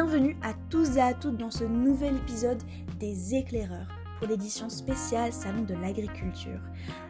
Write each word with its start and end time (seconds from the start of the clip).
Bienvenue 0.00 0.36
à 0.42 0.54
tous 0.70 0.96
et 0.96 1.00
à 1.00 1.12
toutes 1.12 1.38
dans 1.38 1.50
ce 1.50 1.64
nouvel 1.64 2.18
épisode 2.18 2.62
des 3.00 3.34
éclaireurs 3.34 3.88
pour 4.16 4.28
l'édition 4.28 4.68
spéciale 4.68 5.32
Salon 5.32 5.64
de 5.64 5.74
l'agriculture. 5.74 6.60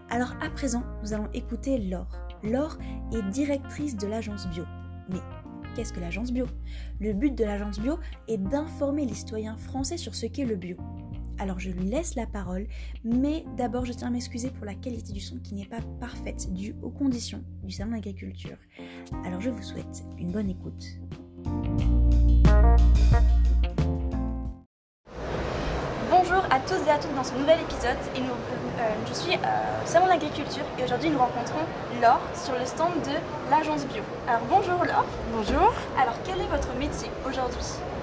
Alors 0.09 0.33
à 0.41 0.49
présent, 0.49 0.83
nous 1.03 1.13
allons 1.13 1.29
écouter 1.35 1.77
Laure. 1.77 2.19
Laure 2.43 2.79
est 3.13 3.31
directrice 3.31 3.95
de 3.95 4.07
l'agence 4.07 4.49
bio. 4.49 4.65
Mais 5.11 5.19
qu'est-ce 5.77 5.93
que 5.93 6.01
l'agence 6.01 6.33
bio? 6.33 6.47
Le 6.99 7.13
but 7.13 7.35
de 7.37 7.45
l'agence 7.45 7.79
bio 7.79 7.99
est 8.27 8.39
d'informer 8.39 9.05
les 9.05 9.13
citoyens 9.13 9.59
français 9.59 9.99
sur 9.99 10.15
ce 10.15 10.25
qu'est 10.25 10.47
le 10.47 10.57
bio. 10.57 10.79
Alors 11.39 11.61
je 11.61 11.69
lui 11.69 11.91
laisse 11.91 12.15
la 12.15 12.27
parole, 12.27 12.69
mais 13.05 13.45
d'abord 13.59 13.85
je 13.85 13.93
tiens 13.93 14.09
à 14.09 14.13
m'excuser 14.13 14.49
pour 14.51 14.65
la 14.65 14.75
qualité 14.75 15.13
du 15.13 15.21
son 15.21 15.37
qui 15.41 15.55
n'est 15.55 15.67
pas 15.67 15.83
parfaite 16.01 16.51
due 16.55 16.75
aux 16.81 16.91
conditions 16.91 17.45
du 17.63 17.71
salon 17.71 17.91
d'agriculture. 17.91 18.57
Alors 19.27 19.43
je 19.43 19.51
vous 19.51 19.63
souhaite 19.63 20.05
une 20.19 20.33
bonne 20.33 20.49
écoute. 20.49 20.87
Bonjour 26.11 26.43
à 26.51 26.59
tous 26.61 26.87
et 26.87 26.91
à 26.91 26.99
toutes 26.99 27.15
dans 27.15 27.25
ce 27.25 27.35
nouvel 27.35 27.61
épisode. 27.61 27.97
Et 28.17 28.21
nous, 28.21 28.27
euh, 28.31 28.89
je 29.07 29.15
suis 29.15 29.35
euh, 29.35 29.85
au 29.85 29.87
Salon 29.87 30.07
de 30.07 30.11
l'Agriculture 30.11 30.65
et 30.79 30.85
aujourd'hui 30.85 31.11
nous 31.11 31.19
rencontrons 31.19 31.61
Laure 32.03 32.21
sur 32.35 32.55
le 32.59 32.65
stand 32.67 32.93
de 33.05 33.13
l'agence 33.51 33.87
bio. 33.87 34.03
Alors 34.27 34.41
bonjour 34.49 34.85
Laure. 34.85 35.05
Bonjour. 35.33 35.73
Alors 36.01 36.15
quel 36.25 36.41
est 36.41 36.49
votre 36.51 36.75
métier 36.79 37.11
aujourd'hui? 37.27 37.59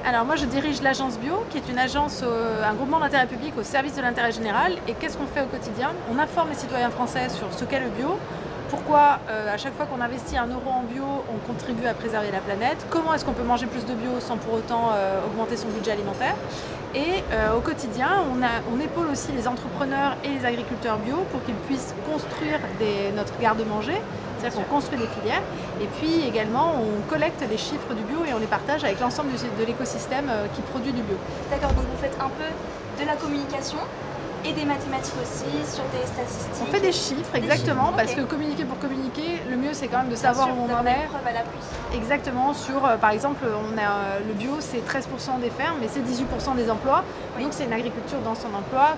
Alors 0.06 0.26
moi 0.26 0.36
je 0.36 0.46
dirige 0.46 0.82
l'agence 0.82 1.18
bio 1.18 1.44
qui 1.50 1.58
est 1.58 1.70
une 1.70 1.80
agence, 1.80 2.22
euh, 2.24 2.64
un 2.64 2.74
groupement 2.74 3.00
d'intérêt 3.00 3.28
public 3.28 3.54
au 3.58 3.64
service 3.64 3.96
de 3.96 4.02
l'intérêt 4.02 4.32
général. 4.32 4.74
Et 4.88 4.94
qu'est-ce 4.94 5.18
qu'on 5.18 5.28
fait 5.28 5.42
au 5.42 5.48
quotidien? 5.48 5.92
On 6.14 6.20
informe 6.20 6.50
les 6.50 6.56
citoyens 6.56 6.92
français 6.92 7.30
sur 7.30 7.52
ce 7.52 7.66
qu'est 7.66 7.80
le 7.80 7.90
bio, 7.90 8.20
pourquoi 8.70 9.20
euh, 9.30 9.54
à 9.54 9.58
chaque 9.58 9.76
fois 9.76 9.86
qu'on 9.86 10.02
investit 10.02 10.38
un 10.38 10.48
euro 10.48 10.70
en 10.70 10.84
bio, 10.84 11.04
on 11.34 11.38
contribue 11.48 11.86
à 11.88 11.94
préserver 11.94 12.32
la 12.32 12.40
planète, 12.40 12.78
comment 12.90 13.14
est-ce 13.14 13.26
qu'on 13.26 13.34
peut 13.34 13.44
manger 13.44 13.66
plus 13.68 13.86
de 13.86 13.94
bio 13.94 14.12
sans 14.20 14.38
pour 14.38 14.54
autant 14.56 14.90
euh, 14.94 15.20
augmenter 15.28 15.58
son 15.58 15.68
budget 15.70 15.92
alimentaire? 15.92 16.36
Et 16.94 17.24
euh, 17.34 17.56
au 17.58 17.60
quotidien, 17.60 18.10
on, 18.34 18.42
a- 18.42 18.62
on 18.74 18.80
épaule 18.80 19.08
aussi 19.12 19.32
les 19.34 19.48
entrepreneurs 19.48 20.16
et 20.24 20.30
les 20.30 20.46
agriculteurs 20.46 20.98
bio 20.98 21.18
pour 21.32 21.44
qu'ils 21.44 21.56
puissent 21.68 21.94
construire 22.12 22.60
des- 22.80 23.12
notre 23.16 23.38
garde-manger, 23.40 24.02
c'est-à-dire 24.40 24.60
qu'on 24.60 24.74
construit 24.76 24.98
des 25.00 25.08
filières. 25.08 25.42
Et 25.82 25.88
puis 26.00 26.26
également, 26.28 26.74
on 26.80 27.02
collecte 27.10 27.44
les 27.50 27.58
chiffres 27.58 27.94
du 27.94 28.04
bio 28.04 28.20
et 28.28 28.34
on 28.34 28.40
les 28.40 28.48
partage 28.48 28.84
avec 28.84 29.00
l'ensemble 29.02 29.30
de 29.32 29.66
l'écosystème 29.66 30.28
euh, 30.30 30.46
qui 30.56 30.62
produit 30.62 30.94
du 30.94 31.02
bio. 31.02 31.18
D'accord, 31.52 31.72
donc 31.74 31.84
vous 31.92 32.02
faites 32.02 32.18
un 32.20 32.30
peu 32.30 32.48
de 33.04 33.06
la 33.06 33.16
communication 33.16 33.78
et 34.48 34.54
des 34.54 34.66
mathématiques 34.66 35.16
aussi 35.22 35.74
sur 35.76 35.84
des 35.86 36.06
statistiques. 36.06 36.62
On 36.62 36.66
fait 36.72 36.80
des 36.80 36.92
chiffres, 36.92 37.32
Des 37.34 37.40
exactement, 37.40 37.88
chiffres, 37.88 37.98
parce 37.98 38.14
que 38.14 38.22
communiquer 38.22 38.66
pour 38.66 38.78
communiquer, 38.80 39.42
le 39.50 39.58
mieux 39.58 39.74
c'est 39.74 39.88
quand 39.88 40.00
même 40.00 40.10
de 40.10 40.16
savoir 40.16 40.48
sûr, 40.48 40.56
où 40.56 40.62
on 40.62 40.74
en 40.74 40.86
est. 40.86 41.08
l'appui. 41.34 41.60
Exactement, 41.96 42.54
sur 42.54 42.86
euh, 42.86 42.98
par 42.98 43.12
exemple, 43.12 43.44
on 43.46 43.78
a 43.78 43.82
euh, 43.82 44.20
le 44.28 44.34
bio, 44.34 44.52
c'est 44.60 44.80
13% 44.86 45.40
des 45.42 45.50
fermes, 45.50 45.78
mais 45.82 45.88
c'est 45.88 46.02
18% 46.02 46.56
des 46.56 46.70
emplois. 46.70 47.04
Oui. 47.38 47.44
Donc 47.44 47.54
c'est 47.54 47.66
une 47.66 47.74
agriculture 47.74 48.20
dans 48.20 48.36
son 48.36 48.54
emploi. 48.54 48.96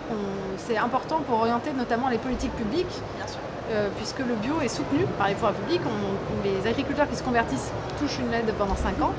C'est 0.57 0.77
important 0.77 1.21
pour 1.27 1.39
orienter 1.39 1.71
notamment 1.73 2.09
les 2.09 2.17
politiques 2.17 2.55
publiques, 2.55 2.87
Bien 3.17 3.27
sûr. 3.27 3.39
Euh, 3.71 3.89
puisque 3.97 4.19
le 4.19 4.35
bio 4.35 4.61
est 4.61 4.67
soutenu 4.67 5.05
par 5.17 5.27
les 5.27 5.33
pouvoirs 5.33 5.53
publics. 5.53 5.81
On- 5.85 6.17
les 6.47 6.67
agriculteurs 6.69 7.09
qui 7.09 7.15
se 7.15 7.23
convertissent 7.23 7.71
touchent 7.99 8.19
une 8.19 8.33
aide 8.33 8.51
pendant 8.57 8.75
5 8.75 9.01
ans. 9.01 9.11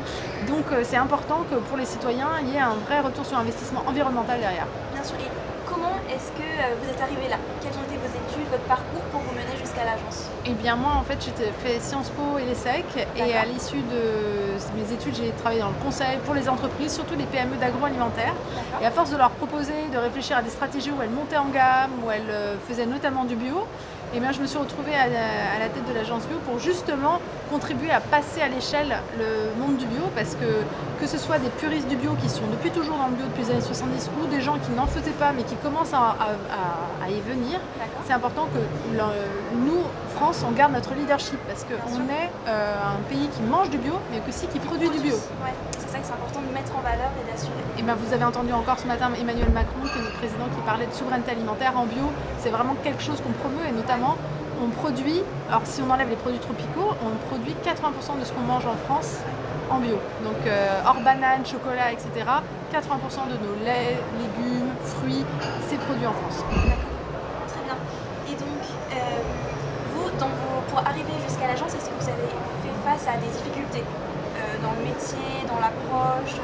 Donc 0.47 0.65
euh, 0.73 0.83
c'est 0.85 0.97
important 0.97 1.45
que 1.51 1.57
pour 1.57 1.77
les 1.77 1.85
citoyens, 1.85 2.29
il 2.43 2.51
y 2.51 2.57
ait 2.57 2.61
un 2.61 2.77
vrai 2.87 3.01
retour 3.01 3.27
sur 3.27 3.37
investissement 3.39 3.83
environnemental 3.87 4.39
derrière. 4.41 4.67
Bien 4.95 5.03
sûr. 5.03 5.17
Et 5.19 5.29
comment 5.69 5.97
est-ce 6.09 6.31
que 6.33 6.43
euh, 6.47 6.75
vous 6.81 6.89
êtes 6.89 7.01
arrivé 7.03 7.29
là? 7.29 7.37
Quelles 7.61 7.73
ont 7.73 7.85
été 7.85 7.97
vos 7.97 8.07
études, 8.09 8.49
votre 8.51 8.63
parcours 8.65 9.03
pour 9.13 9.21
vous 9.21 9.33
mener 9.33 9.57
jusqu'à 9.61 9.85
l'agence? 9.85 10.29
Eh 10.47 10.53
bien 10.53 10.77
moi 10.77 10.93
en 10.97 11.03
fait 11.03 11.19
j'ai 11.21 11.33
fait 11.69 11.79
Sciences 11.81 12.11
Po 12.11 12.39
et 12.39 12.45
l'ESSEC 12.45 12.85
et 13.17 13.35
à 13.37 13.45
l'issue 13.45 13.83
de 13.83 14.57
mes 14.81 14.93
études 14.95 15.15
j'ai 15.17 15.31
travaillé 15.33 15.61
dans 15.61 15.69
le 15.69 15.85
conseil 15.85 16.17
pour 16.25 16.35
les 16.35 16.49
entreprises, 16.49 16.95
surtout 16.95 17.15
les 17.19 17.25
PME 17.27 17.57
d'agroalimentaire. 17.57 18.33
Et 18.81 18.87
à 18.87 18.91
force 18.91 19.11
de 19.11 19.17
leur 19.19 19.31
proposer 19.31 19.75
de 19.93 19.99
réfléchir 19.99 20.39
à 20.39 20.43
des 20.43 20.51
stratégies 20.51 20.91
où 20.91 21.03
elles 21.03 21.11
montaient 21.11 21.37
en 21.37 21.49
gamme, 21.49 21.91
où 22.05 22.11
elles 22.11 22.33
faisaient 22.67 22.87
notamment 22.87 23.25
du 23.25 23.35
bio, 23.37 23.67
eh 24.15 24.21
bien, 24.21 24.33
je 24.33 24.41
me 24.41 24.47
suis 24.47 24.59
retrouvée 24.59 24.95
à, 24.95 25.03
à 25.03 25.59
la 25.59 25.69
tête 25.69 25.87
de 25.89 25.95
l'agence 25.95 26.23
bio 26.27 26.39
pour 26.47 26.59
justement 26.59 27.19
contribuer 27.51 27.91
à 27.91 28.01
passer 28.01 28.41
à 28.43 28.49
l'échelle 28.49 28.95
le 29.19 29.59
monde 29.61 29.77
du 29.77 29.87
bio 29.87 30.03
parce 30.15 30.35
que 30.35 30.45
que 31.01 31.07
ce 31.07 31.17
soit 31.17 31.39
des 31.39 31.49
puristes 31.49 31.89
du 31.89 31.97
bio 31.97 32.11
qui 32.21 32.29
sont 32.29 32.47
depuis 32.51 32.71
toujours 32.71 32.97
dans 32.97 33.07
le 33.07 33.15
bio 33.15 33.25
depuis 33.27 33.45
les 33.45 33.51
années 33.53 33.61
70 33.61 34.11
ou 34.21 34.27
des 34.27 34.41
gens 34.41 34.59
qui 34.59 34.71
n'en 34.73 34.87
faisaient 34.87 35.13
pas 35.19 35.33
mais 35.35 35.45
qui 35.45 35.55
commencent 35.57 35.95
à, 35.95 35.99
à- 36.19 36.37
à- 36.51 37.07
à 37.07 37.09
y 37.09 37.21
venir, 37.21 37.61
c'est 38.07 38.13
important 38.13 38.47
que 38.53 38.59
le- 38.59 39.59
nous, 39.65 39.83
France, 40.17 40.45
on 40.47 40.51
garde 40.53 40.73
notre 40.73 40.93
leadership 40.95 41.39
parce 41.47 41.65
qu'on 41.65 42.03
est 42.11 42.29
euh, 42.49 42.75
un 42.99 43.01
pays 43.09 43.29
qui 43.29 43.43
mange 43.43 43.71
du 43.71 43.79
bio 43.79 43.95
mais 44.11 44.21
aussi 44.29 44.47
qui 44.49 44.59
produit 44.59 44.91
du 44.91 44.99
bio. 45.01 45.15
Ouais, 45.15 45.55
c'est 45.79 45.89
ça 45.89 45.99
que 46.01 46.05
c'est 46.07 46.13
important 46.13 46.41
de 46.47 46.53
mettre 46.53 46.73
en 46.77 46.81
valeur 46.81 47.11
et 47.17 47.31
d'assurer. 47.31 47.63
Et 47.79 47.83
ben, 47.83 47.95
vous 47.95 48.13
avez 48.13 48.25
entendu 48.25 48.53
encore 48.53 48.79
ce 48.79 48.87
matin 48.87 49.11
Emmanuel 49.19 49.51
Macron, 49.51 49.81
qui 49.93 49.99
est 49.99 50.03
notre 50.03 50.19
président, 50.19 50.45
qui 50.55 50.61
parlait 50.67 50.87
de 50.87 50.93
souveraineté 50.93 51.31
alimentaire 51.31 51.73
en 51.79 51.87
bio. 51.87 52.11
C'est 52.41 52.51
vraiment 52.51 52.75
quelque 52.83 53.03
chose 53.03 53.21
qu'on 53.23 53.33
promeut 53.33 53.65
et 53.69 53.73
notamment 53.73 53.98
on 54.63 54.69
produit, 54.71 55.23
alors 55.49 55.63
si 55.65 55.83
on 55.83 55.91
enlève 55.91 56.09
les 56.09 56.17
produits 56.17 56.41
tropicaux, 56.41 56.95
on 57.03 57.15
produit 57.29 57.55
80% 57.65 58.19
de 58.21 58.25
ce 58.25 58.33
qu'on 58.33 58.43
mange 58.43 58.67
en 58.67 58.77
France 58.87 59.19
en 59.71 59.79
bio. 59.79 59.99
Donc 60.25 60.41
euh, 60.47 60.81
hors 60.87 61.01
banane, 61.01 61.45
chocolat, 61.45 61.93
etc. 61.93 62.09
80% 62.73 63.29
de 63.31 63.37
nos 63.45 63.55
laits, 63.65 63.99
légumes, 64.19 64.73
fruits, 64.85 65.25
c'est 65.69 65.79
produit 65.79 66.07
en 66.07 66.13
France. 66.13 66.45
Très 67.49 67.65
bien. 67.65 67.77
Et 68.29 68.35
donc, 68.37 68.63
euh, 68.93 68.97
vous, 69.95 70.11
dans 70.19 70.29
vos, 70.29 70.61
pour 70.69 70.79
arriver 70.81 71.13
jusqu'à 71.27 71.47
l'agence, 71.47 71.75
est-ce 71.75 71.89
que 71.89 71.97
vous 72.01 72.09
avez 72.09 72.29
fait 72.63 72.75
face 72.85 73.07
à 73.09 73.17
des 73.17 73.29
difficultés 73.29 73.85
euh, 73.85 74.41
dans 74.63 74.73
le 74.79 74.85
métier, 74.85 75.45
dans 75.49 75.61
l'approche 75.61 76.41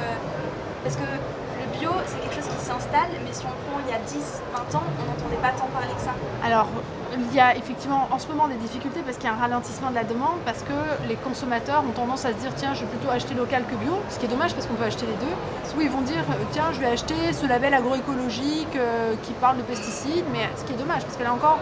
Parce 0.83 0.97
que 0.97 1.05
le 1.05 1.79
bio, 1.79 1.91
c'est 2.07 2.21
quelque 2.21 2.37
chose 2.37 2.44
s'installe, 2.65 3.13
mais 3.23 3.33
si 3.33 3.45
on 3.45 3.55
prend 3.69 3.79
il 3.85 3.93
y 3.93 3.95
a 3.95 4.01
10, 4.01 4.43
20 4.73 4.79
ans, 4.79 4.83
on 4.99 5.05
n'entendait 5.05 5.41
pas 5.43 5.53
tant 5.53 5.69
parler 5.69 5.93
que 5.95 6.01
ça. 6.01 6.15
Alors, 6.43 6.69
il 7.13 7.35
y 7.37 7.41
a 7.41 7.55
effectivement 7.57 8.09
en 8.11 8.19
ce 8.19 8.27
moment 8.27 8.49
des 8.49 8.57
difficultés 8.57 9.01
parce 9.05 9.19
qu'il 9.19 9.29
y 9.29 9.33
a 9.33 9.35
un 9.37 9.39
ralentissement 9.39 9.91
de 9.91 9.95
la 9.95 10.05
demande, 10.05 10.41
parce 10.45 10.63
que 10.63 10.75
les 11.07 11.17
consommateurs 11.17 11.85
ont 11.87 11.93
tendance 11.93 12.25
à 12.25 12.33
se 12.33 12.39
dire 12.39 12.53
tiens, 12.57 12.75
je 12.75 12.81
vais 12.81 12.87
plutôt 12.87 13.11
acheter 13.11 13.35
local 13.35 13.65
que 13.71 13.77
bio, 13.77 13.93
ce 14.09 14.19
qui 14.19 14.27
est 14.27 14.29
dommage 14.29 14.55
parce 14.55 14.67
qu'on 14.67 14.75
peut 14.75 14.85
acheter 14.85 15.07
les 15.07 15.19
deux. 15.21 15.35
Ou 15.77 15.83
ils 15.83 15.91
vont 15.91 16.03
dire 16.03 16.25
euh, 16.31 16.45
tiens, 16.53 16.71
je 16.73 16.81
vais 16.81 16.87
acheter 16.87 17.33
ce 17.33 17.47
label 17.47 17.75
agroécologique 17.75 18.77
euh, 18.77 19.15
qui 19.23 19.33
parle 19.35 19.59
de 19.59 19.63
pesticides, 19.63 20.25
mais 20.33 20.49
ce 20.57 20.65
qui 20.65 20.73
est 20.73 20.77
dommage 20.77 21.03
parce 21.03 21.17
que 21.17 21.23
là 21.23 21.33
encore, 21.33 21.59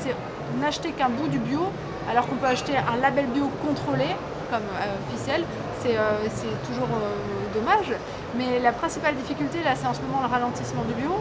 c'est 0.00 0.14
n'acheter 0.60 0.92
qu'un 0.92 1.08
bout 1.08 1.28
du 1.28 1.38
bio 1.38 1.60
alors 2.08 2.26
qu'on 2.28 2.36
peut 2.36 2.46
acheter 2.46 2.74
un 2.76 2.96
label 2.96 3.26
bio 3.26 3.50
contrôlé 3.66 4.06
comme 4.50 4.60
euh, 4.80 5.12
officiel, 5.12 5.44
c'est 5.82 6.66
toujours 6.66 6.88
dommage. 7.54 7.92
Mais 8.36 8.58
la 8.60 8.72
principale 8.72 9.14
difficulté 9.16 9.62
là, 9.64 9.72
c'est 9.74 9.86
en 9.86 9.94
ce 9.94 10.00
moment 10.02 10.20
le 10.20 10.28
ralentissement 10.30 10.82
du 10.82 10.94
bio, 10.94 11.12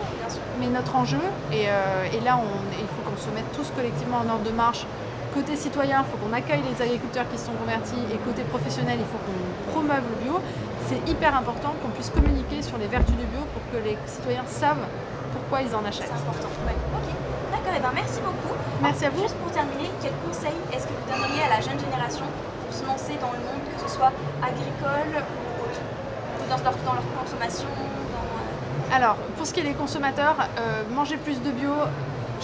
mais 0.59 0.67
notre 0.67 0.95
enjeu, 0.95 1.21
et, 1.51 1.65
euh, 1.69 2.11
et 2.11 2.19
là 2.21 2.37
on- 2.37 2.63
il 2.75 2.87
faut 2.91 3.03
qu'on 3.07 3.15
se 3.17 3.29
mette 3.31 3.49
tous 3.55 3.71
collectivement 3.75 4.17
en 4.17 4.27
ordre 4.29 4.43
de 4.43 4.51
marche. 4.51 4.85
Côté 5.33 5.55
citoyen, 5.55 6.03
il 6.03 6.07
faut 6.11 6.17
qu'on 6.17 6.33
accueille 6.33 6.63
les 6.63 6.75
agriculteurs 6.81 7.27
qui 7.31 7.37
se 7.37 7.45
sont 7.47 7.57
convertis, 7.59 7.99
et 8.11 8.17
côté 8.23 8.43
professionnel, 8.43 8.97
il 8.99 9.07
faut 9.11 9.19
qu'on 9.23 9.71
promeuve 9.71 10.03
le 10.11 10.17
bio. 10.23 10.39
C'est 10.87 11.01
hyper 11.09 11.35
important 11.35 11.71
qu'on 11.81 11.89
puisse 11.89 12.09
communiquer 12.09 12.61
sur 12.61 12.77
les 12.77 12.87
vertus 12.87 13.15
du 13.15 13.25
bio 13.31 13.41
pour 13.53 13.63
que 13.71 13.77
les 13.83 13.97
citoyens 14.05 14.45
savent 14.47 14.85
pourquoi 15.33 15.61
ils 15.63 15.73
en 15.75 15.81
C'est 15.83 16.03
achètent. 16.03 16.13
important. 16.19 16.47
Ouais. 16.67 16.75
Ok. 16.99 17.09
D'accord. 17.51 17.75
Et 17.75 17.81
ben 17.81 17.91
merci 17.95 18.19
beaucoup. 18.21 18.53
Merci 18.81 19.05
à 19.05 19.09
vous. 19.09 19.23
Juste 19.23 19.35
pour 19.41 19.51
terminer, 19.51 19.89
quels 20.01 20.15
conseils 20.27 20.55
est-ce 20.71 20.85
que 20.87 20.93
vous 20.95 21.07
donneriez 21.09 21.41
à 21.47 21.49
la 21.57 21.59
jeune 21.63 21.79
génération 21.79 22.23
pour 22.27 22.71
se 22.71 22.83
lancer 22.85 23.15
dans 23.19 23.31
le 23.35 23.41
monde, 23.43 23.63
que 23.75 23.79
ce 23.83 23.89
soit 23.91 24.11
agricole 24.39 25.19
Ou 25.19 25.44
dans 26.49 26.57
leur, 26.93 27.03
consommation 27.19 27.67
euh, 27.67 28.95
Alors, 28.95 29.15
pour 29.37 29.45
ce 29.45 29.53
qui 29.53 29.59
est 29.61 29.63
des 29.63 29.73
consommateurs, 29.73 30.35
euh, 30.59 30.83
manger 30.93 31.17
plus 31.17 31.41
de 31.41 31.51
bio. 31.51 31.71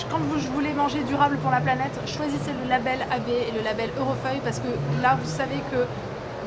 Quand 0.10 0.20
vous 0.20 0.40
voulez 0.54 0.74
manger 0.74 1.04
durable 1.04 1.38
pour 1.38 1.52
la 1.52 1.60
planète, 1.60 1.92
choisissez 2.08 2.52
le 2.64 2.70
label 2.70 3.00
AB 3.12 3.28
et 3.28 3.52
le 3.52 3.62
label 3.64 3.90
Eurofeuille 4.00 4.40
parce 4.44 4.60
que 4.60 4.70
là, 5.02 5.18
vous 5.22 5.30
savez 5.30 5.58
que 5.72 5.86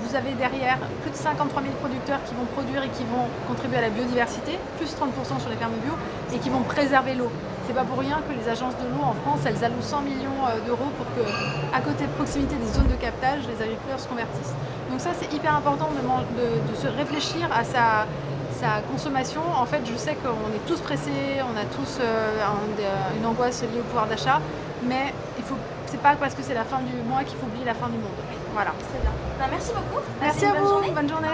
vous 0.03 0.17
avez 0.17 0.33
derrière 0.33 0.79
plus 1.03 1.11
de 1.11 1.17
53 1.17 1.63
000 1.63 1.75
producteurs 1.81 2.21
qui 2.25 2.35
vont 2.35 2.47
produire 2.47 2.83
et 2.83 2.89
qui 2.89 3.05
vont 3.05 3.29
contribuer 3.47 3.79
à 3.79 3.83
la 3.83 3.91
biodiversité, 3.91 4.59
plus 4.79 4.93
30% 4.97 5.41
sur 5.41 5.51
les 5.51 5.57
fermes 5.57 5.77
bio, 5.85 5.93
et 6.35 6.39
qui 6.39 6.51
vont 6.51 6.63
préserver 6.63 7.15
l'eau. 7.15 7.31
C'est 7.67 7.75
pas 7.75 7.85
pour 7.85 7.99
rien 7.99 8.21
que 8.29 8.33
les 8.33 8.49
agences 8.49 8.77
de 8.77 8.85
l'eau 8.89 9.05
en 9.05 9.15
France, 9.25 9.41
elles 9.47 9.63
allouent 9.65 9.81
100 9.81 10.03
millions 10.03 10.41
euh, 10.49 10.61
d'euros 10.67 10.91
pour 10.97 11.07
que, 11.17 11.25
à 11.75 11.81
côté 11.81 12.05
de 12.05 12.13
proximité 12.13 12.57
des 12.57 12.73
zones 12.73 12.89
de 12.89 13.01
captage, 13.01 13.49
les 13.49 13.63
agriculteurs 13.63 14.01
se 14.01 14.09
convertissent. 14.09 14.55
Donc 14.91 15.01
ça, 15.01 15.11
c'est 15.15 15.33
hyper 15.35 15.55
important 15.55 15.89
de, 15.91 16.07
man- 16.07 16.25
de- 16.37 16.71
de 16.71 16.77
se 16.77 16.87
réfléchir 16.87 17.51
à 17.53 17.65
sa, 17.65 18.07
sa 18.53 18.81
consommation. 18.83 19.43
En 19.43 19.67
fait, 19.67 19.81
je 19.87 19.97
sais 19.97 20.15
qu'on 20.15 20.53
est 20.55 20.65
tous 20.67 20.81
pressés, 20.81 21.41
on 21.43 21.57
a 21.57 21.65
tous 21.65 21.99
euh, 22.01 22.41
un- 22.45 23.17
une 23.19 23.27
angoisse 23.27 23.63
liée 23.63 23.81
au 23.81 23.85
pouvoir 23.85 24.07
d'achat, 24.07 24.41
mais 24.85 25.13
il 25.39 25.45
faut, 25.45 25.57
c'est 25.87 26.01
pas 26.01 26.15
parce 26.17 26.35
que 26.35 26.43
c'est 26.43 26.55
la 26.55 26.65
fin 26.65 26.81
du 26.83 26.95
mois 27.09 27.25
qu'il 27.25 27.37
faut 27.39 27.47
oublier 27.47 27.65
la 27.65 27.75
fin 27.75 27.89
du 27.89 27.97
monde. 27.99 28.13
Voilà. 28.53 28.71
Très 28.91 29.01
bien. 29.01 29.11
Ben, 29.39 29.47
merci 29.51 29.73
beaucoup. 29.73 30.03
Merci 30.21 30.45
à 30.47 30.53
bonne 30.53 30.63
vous. 30.63 30.69
journée. 30.69 30.91
Bonne 30.91 31.09
journée. 31.09 31.29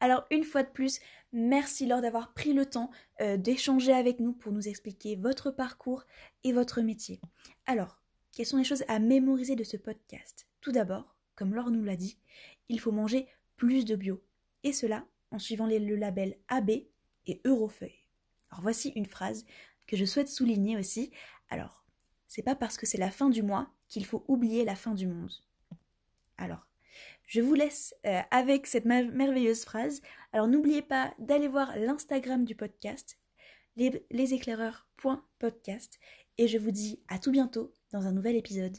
Alors 0.00 0.24
une 0.32 0.42
fois 0.42 0.64
de 0.64 0.68
plus, 0.68 0.98
merci 1.32 1.86
Laure 1.86 2.00
d'avoir 2.02 2.32
pris 2.32 2.52
le 2.52 2.66
temps 2.66 2.90
euh, 3.20 3.36
d'échanger 3.36 3.92
avec 3.92 4.18
nous 4.18 4.32
pour 4.32 4.50
nous 4.50 4.66
expliquer 4.66 5.14
votre 5.14 5.52
parcours 5.52 6.02
et 6.42 6.52
votre 6.52 6.80
métier. 6.80 7.20
Alors, 7.66 8.00
quelles 8.34 8.46
sont 8.46 8.56
les 8.56 8.64
choses 8.64 8.82
à 8.88 8.98
mémoriser 8.98 9.54
de 9.54 9.62
ce 9.62 9.76
podcast? 9.76 10.48
Tout 10.60 10.72
d'abord, 10.72 11.14
comme 11.34 11.54
Laure 11.54 11.70
nous 11.70 11.84
l'a 11.84 11.96
dit, 11.96 12.18
il 12.68 12.80
faut 12.80 12.92
manger 12.92 13.26
plus 13.56 13.84
de 13.84 13.96
bio. 13.96 14.22
Et 14.64 14.72
cela 14.72 15.06
en 15.30 15.38
suivant 15.38 15.66
le 15.66 15.96
label 15.96 16.36
AB 16.48 16.70
et 17.26 17.40
Eurofeuille. 17.44 18.06
Alors 18.50 18.62
voici 18.62 18.92
une 18.96 19.06
phrase 19.06 19.44
que 19.86 19.96
je 19.96 20.04
souhaite 20.04 20.28
souligner 20.28 20.76
aussi. 20.76 21.10
Alors, 21.48 21.84
c'est 22.28 22.42
pas 22.42 22.54
parce 22.54 22.76
que 22.76 22.86
c'est 22.86 22.98
la 22.98 23.10
fin 23.10 23.30
du 23.30 23.42
mois 23.42 23.70
qu'il 23.88 24.04
faut 24.04 24.24
oublier 24.28 24.64
la 24.64 24.76
fin 24.76 24.94
du 24.94 25.06
monde. 25.06 25.32
Alors, 26.38 26.66
je 27.26 27.40
vous 27.40 27.54
laisse 27.54 27.94
euh, 28.06 28.20
avec 28.30 28.66
cette 28.66 28.84
merveilleuse 28.84 29.64
phrase. 29.64 30.02
Alors 30.32 30.48
n'oubliez 30.48 30.82
pas 30.82 31.14
d'aller 31.18 31.48
voir 31.48 31.78
l'Instagram 31.78 32.44
du 32.44 32.54
podcast, 32.54 33.18
leséclaireurs.podcast, 33.76 35.98
et 36.38 36.48
je 36.48 36.58
vous 36.58 36.70
dis 36.70 37.00
à 37.08 37.18
tout 37.18 37.30
bientôt 37.30 37.72
dans 37.92 38.06
un 38.06 38.12
nouvel 38.12 38.36
épisode. 38.36 38.76